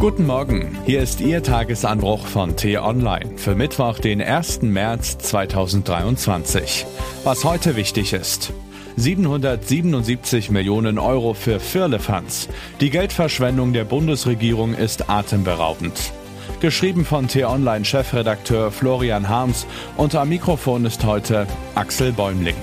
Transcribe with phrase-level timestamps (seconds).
[0.00, 4.62] Guten Morgen, hier ist Ihr Tagesanbruch von T-Online für Mittwoch, den 1.
[4.62, 6.86] März 2023.
[7.22, 8.54] Was heute wichtig ist.
[8.96, 12.48] 777 Millionen Euro für Firlefanz.
[12.80, 16.14] Die Geldverschwendung der Bundesregierung ist atemberaubend.
[16.60, 19.66] Geschrieben von T-Online-Chefredakteur Florian Harms
[19.98, 22.56] und am Mikrofon ist heute Axel Bäumling.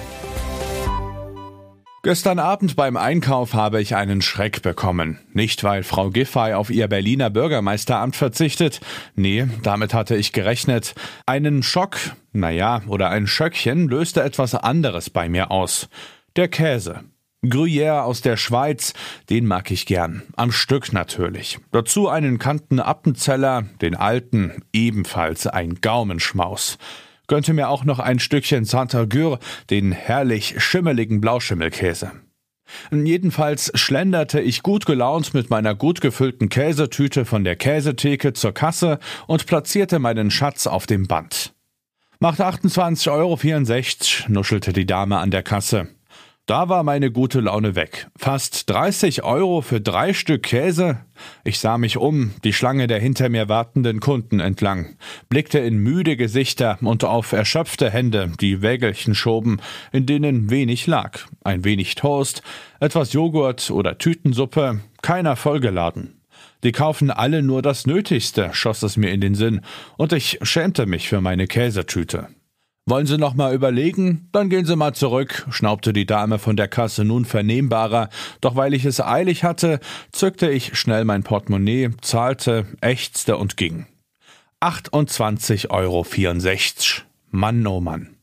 [2.04, 5.20] Gestern Abend beim Einkauf habe ich einen Schreck bekommen.
[5.34, 8.80] Nicht, weil Frau Giffey auf ihr Berliner Bürgermeisteramt verzichtet.
[9.16, 10.94] Nee, damit hatte ich gerechnet.
[11.26, 11.98] Einen Schock,
[12.34, 15.90] naja, oder ein Schöckchen löste etwas anderes bei mir aus.
[16.36, 17.04] Der Käse.
[17.44, 18.94] Gruyère aus der Schweiz,
[19.30, 20.24] den mag ich gern.
[20.36, 21.60] Am Stück natürlich.
[21.72, 26.78] Dazu einen Kanten Appenzeller, den alten, ebenfalls ein Gaumenschmaus
[27.28, 32.12] gönnte mir auch noch ein Stückchen Santa Gür, den herrlich schimmeligen Blauschimmelkäse.
[32.92, 39.00] Jedenfalls schlenderte ich gut gelaunt mit meiner gut gefüllten Käsetüte von der Käsetheke zur Kasse
[39.26, 41.54] und platzierte meinen Schatz auf dem Band.
[42.20, 45.88] Macht 28,64 Euro, nuschelte die Dame an der Kasse.
[46.48, 48.08] Da war meine gute Laune weg.
[48.16, 51.00] Fast 30 Euro für drei Stück Käse?
[51.44, 54.96] Ich sah mich um, die Schlange der hinter mir wartenden Kunden entlang,
[55.28, 59.60] blickte in müde Gesichter und auf erschöpfte Hände, die Wägelchen schoben,
[59.92, 61.20] in denen wenig lag.
[61.44, 62.42] Ein wenig Toast,
[62.80, 66.22] etwas Joghurt oder Tütensuppe, keiner vollgeladen.
[66.64, 69.60] Die kaufen alle nur das Nötigste, schoss es mir in den Sinn,
[69.98, 72.30] und ich schämte mich für meine Käsetüte.
[72.90, 74.30] Wollen Sie noch mal überlegen?
[74.32, 78.08] Dann gehen Sie mal zurück, schnaubte die Dame von der Kasse nun vernehmbarer,
[78.40, 79.82] doch weil ich es eilig hatte,
[80.14, 83.88] zückte ich schnell mein Portemonnaie, zahlte, ächzte und ging.
[84.62, 86.06] 28,64 Euro.
[87.30, 88.16] Mann, oh Mann.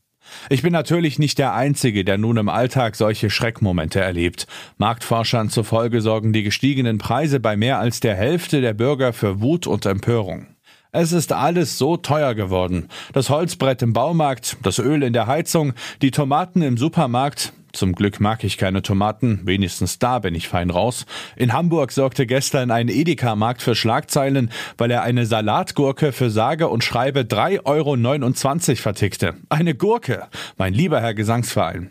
[0.49, 4.47] Ich bin natürlich nicht der Einzige, der nun im Alltag solche Schreckmomente erlebt.
[4.79, 9.67] Marktforschern zufolge sorgen die gestiegenen Preise bei mehr als der Hälfte der Bürger für Wut
[9.67, 10.54] und Empörung.
[10.95, 12.89] Es ist alles so teuer geworden.
[13.13, 17.53] Das Holzbrett im Baumarkt, das Öl in der Heizung, die Tomaten im Supermarkt.
[17.73, 21.05] Zum Glück mag ich keine Tomaten, wenigstens da bin ich fein raus.
[21.35, 26.85] In Hamburg sorgte gestern ein Edeka-Markt für Schlagzeilen, weil er eine Salatgurke für sage und
[26.85, 29.35] schreibe 3,29 Euro vertickte.
[29.49, 31.91] Eine Gurke, mein lieber Herr Gesangsverein.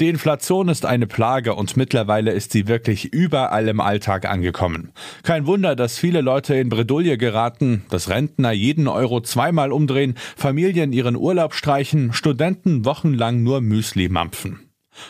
[0.00, 4.92] Die Inflation ist eine Plage und mittlerweile ist sie wirklich überall im Alltag angekommen.
[5.22, 10.92] Kein Wunder, dass viele Leute in Bredouille geraten, dass Rentner jeden Euro zweimal umdrehen, Familien
[10.92, 14.60] ihren Urlaub streichen, Studenten wochenlang nur Müsli mampfen.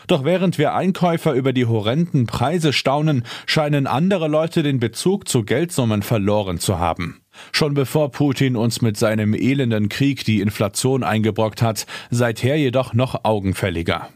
[0.06, 5.44] Doch während wir Einkäufer über die horrenden Preise staunen, scheinen andere Leute den Bezug zu
[5.44, 7.20] Geldsummen verloren zu haben.
[7.50, 13.24] Schon bevor Putin uns mit seinem elenden Krieg die Inflation eingebrockt hat, seither jedoch noch
[13.24, 14.08] augenfälliger.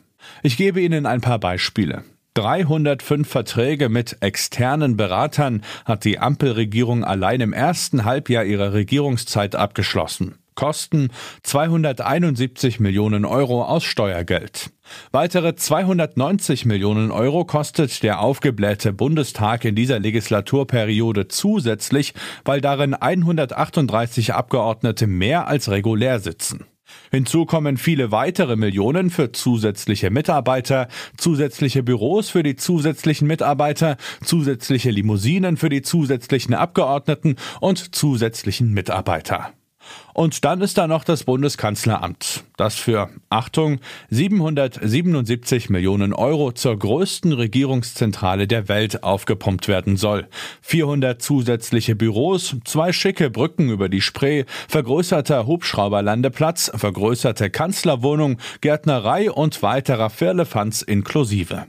[0.42, 2.04] Ich gebe Ihnen ein paar Beispiele.
[2.34, 10.34] 305 Verträge mit externen Beratern hat die Ampelregierung allein im ersten Halbjahr ihrer Regierungszeit abgeschlossen.
[10.54, 11.10] Kosten
[11.44, 14.70] 271 Millionen Euro aus Steuergeld.
[15.12, 22.14] Weitere 290 Millionen Euro kostet der aufgeblähte Bundestag in dieser Legislaturperiode zusätzlich,
[22.44, 26.66] weil darin 138 Abgeordnete mehr als regulär sitzen.
[27.10, 34.90] Hinzu kommen viele weitere Millionen für zusätzliche Mitarbeiter, zusätzliche Büros für die zusätzlichen Mitarbeiter, zusätzliche
[34.90, 39.52] Limousinen für die zusätzlichen Abgeordneten und zusätzlichen Mitarbeiter.
[40.14, 43.80] Und dann ist da noch das Bundeskanzleramt, das für, Achtung,
[44.10, 50.26] 777 Millionen Euro zur größten Regierungszentrale der Welt aufgepumpt werden soll.
[50.62, 59.62] 400 zusätzliche Büros, zwei schicke Brücken über die Spree, vergrößerter Hubschrauberlandeplatz, vergrößerte Kanzlerwohnung, Gärtnerei und
[59.62, 61.66] weiterer Firlefanz inklusive.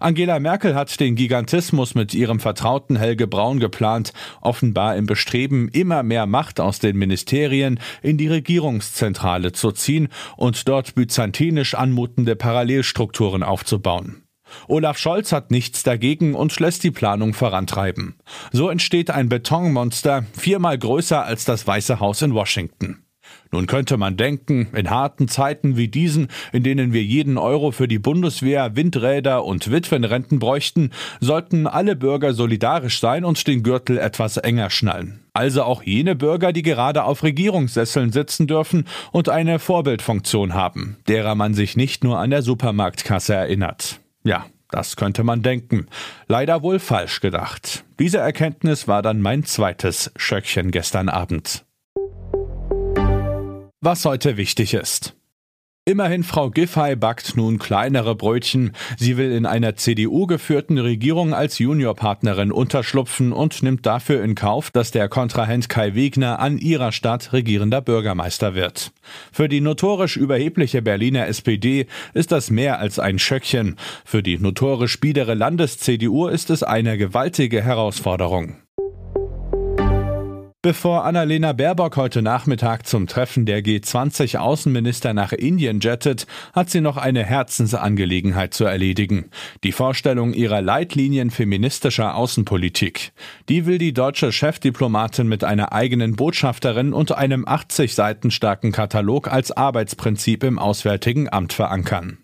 [0.00, 6.02] Angela Merkel hat den Gigantismus mit ihrem Vertrauten Helge Braun geplant, offenbar im Bestreben, immer
[6.02, 13.42] mehr Macht aus den Ministerien in die Regierungszentrale zu ziehen und dort byzantinisch anmutende Parallelstrukturen
[13.42, 14.22] aufzubauen.
[14.66, 18.16] Olaf Scholz hat nichts dagegen und lässt die Planung vorantreiben.
[18.50, 23.04] So entsteht ein Betonmonster, viermal größer als das Weiße Haus in Washington.
[23.50, 27.88] Nun könnte man denken, in harten Zeiten wie diesen, in denen wir jeden Euro für
[27.88, 30.90] die Bundeswehr, Windräder und Witwenrenten bräuchten,
[31.20, 35.20] sollten alle Bürger solidarisch sein und den Gürtel etwas enger schnallen.
[35.32, 41.34] Also auch jene Bürger, die gerade auf Regierungssesseln sitzen dürfen und eine Vorbildfunktion haben, derer
[41.34, 44.00] man sich nicht nur an der Supermarktkasse erinnert.
[44.24, 45.86] Ja, das könnte man denken.
[46.26, 47.84] Leider wohl falsch gedacht.
[47.98, 51.64] Diese Erkenntnis war dann mein zweites Schöckchen gestern Abend
[53.88, 55.14] was heute wichtig ist.
[55.86, 58.72] Immerhin Frau Giffey backt nun kleinere Brötchen.
[58.98, 64.90] Sie will in einer CDU-geführten Regierung als Juniorpartnerin unterschlupfen und nimmt dafür in Kauf, dass
[64.90, 68.92] der Kontrahent Kai Wegner an ihrer Stadt regierender Bürgermeister wird.
[69.32, 73.76] Für die notorisch überhebliche Berliner SPD ist das mehr als ein Schöckchen.
[74.04, 78.56] Für die notorisch biedere Landes-CDU ist es eine gewaltige Herausforderung.
[80.60, 86.96] Bevor Annalena Baerbock heute Nachmittag zum Treffen der G20-Außenminister nach Indien jettet, hat sie noch
[86.96, 89.30] eine Herzensangelegenheit zu erledigen.
[89.62, 93.12] Die Vorstellung ihrer Leitlinien feministischer Außenpolitik.
[93.48, 99.30] Die will die deutsche Chefdiplomatin mit einer eigenen Botschafterin und einem 80 Seiten starken Katalog
[99.30, 102.18] als Arbeitsprinzip im Auswärtigen Amt verankern.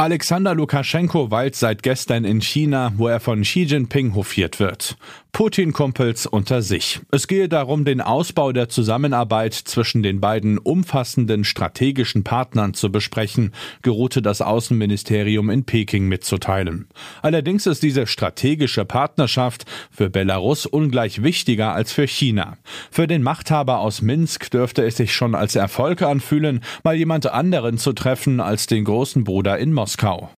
[0.00, 4.96] Alexander Lukaschenko weilt seit gestern in China, wo er von Xi Jinping hofiert wird.
[5.32, 7.00] Putin-Kumpels unter sich.
[7.10, 13.52] Es gehe darum, den Ausbau der Zusammenarbeit zwischen den beiden umfassenden strategischen Partnern zu besprechen,
[13.82, 16.88] geruhte das Außenministerium in Peking mitzuteilen.
[17.22, 22.56] Allerdings ist diese strategische Partnerschaft für Belarus ungleich wichtiger als für China.
[22.90, 27.78] Für den Machthaber aus Minsk dürfte es sich schon als Erfolg anfühlen, mal jemand anderen
[27.78, 30.30] zu treffen als den großen Bruder in Moskau.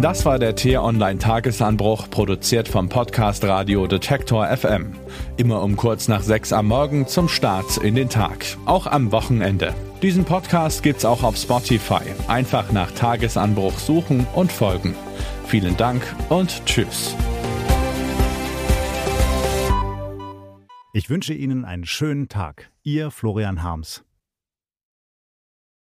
[0.00, 4.92] Das war der T-Online Tagesanbruch, produziert vom Podcast Radio Detektor FM.
[5.36, 9.72] Immer um kurz nach sechs am Morgen zum Start in den Tag, auch am Wochenende.
[10.02, 12.02] Diesen Podcast gibt's auch auf Spotify.
[12.28, 14.94] Einfach nach Tagesanbruch suchen und folgen.
[15.46, 17.14] Vielen Dank und tschüss.
[20.92, 22.70] Ich wünsche Ihnen einen schönen Tag.
[22.82, 24.04] Ihr Florian Harms.